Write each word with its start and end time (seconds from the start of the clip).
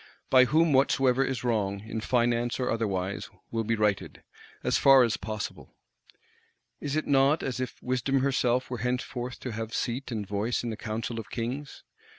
By 0.31 0.45
whom 0.45 0.73
whatsoever 0.73 1.23
is 1.23 1.43
wrong, 1.43 1.81
in 1.81 2.01
Finance 2.01 2.59
or 2.59 2.71
otherwise, 2.71 3.29
will 3.51 3.63
be 3.63 3.75
righted,—as 3.75 4.79
far 4.79 5.03
as 5.03 5.15
possible. 5.15 5.75
Is 6.79 6.95
it 6.95 7.05
not 7.05 7.43
as 7.43 7.59
if 7.59 7.75
Wisdom 7.83 8.21
herself 8.21 8.71
were 8.71 8.79
henceforth 8.79 9.39
to 9.41 9.51
have 9.51 9.75
seat 9.75 10.11
and 10.11 10.25
voice 10.25 10.63
in 10.63 10.71
the 10.71 10.75
Council 10.75 11.19
of 11.19 11.29
Kings? 11.29 11.83